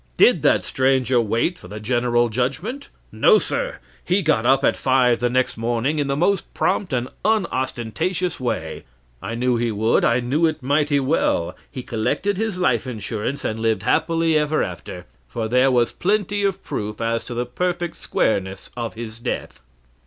Did 0.17 0.41
that 0.41 0.63
stranger 0.63 1.21
wait 1.21 1.59
for 1.59 1.67
the 1.67 1.79
general 1.79 2.29
judgment? 2.29 2.89
No, 3.11 3.37
sir; 3.37 3.75
he 4.03 4.23
got 4.23 4.47
up 4.47 4.63
at 4.63 4.75
five 4.75 5.19
the 5.19 5.29
next 5.29 5.57
morning 5.57 5.99
in 5.99 6.07
the 6.07 6.15
most 6.17 6.51
prompt 6.55 6.91
and 6.91 7.07
unostentatious 7.23 8.39
way. 8.39 8.83
I 9.21 9.35
knew 9.35 9.57
he 9.57 9.71
would; 9.71 10.03
I 10.03 10.19
knew 10.19 10.47
it 10.47 10.63
mighty 10.63 10.99
well. 10.99 11.55
He 11.69 11.83
collected 11.83 12.37
his 12.37 12.57
life 12.57 12.87
insurance, 12.87 13.45
and 13.45 13.59
lived 13.59 13.83
happy 13.83 14.35
ever 14.39 14.63
after, 14.63 15.05
for 15.27 15.47
there 15.47 15.69
was 15.69 15.91
plenty 15.91 16.43
of 16.45 16.63
proof 16.63 16.99
as 16.99 17.23
to 17.25 17.35
the 17.35 17.45
perfect 17.45 17.95
squareness 17.97 18.71
of 18.75 18.95
his 18.95 19.19
death. 19.19 19.61